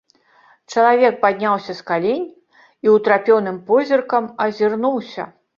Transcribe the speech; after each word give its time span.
Чалавек 0.75 1.19
падняўся 1.25 1.75
з 1.81 1.85
калень 1.91 2.25
і 2.89 2.97
ўтрапёным 2.97 3.63
позіркам 3.69 4.23
азірнуўся. 4.49 5.33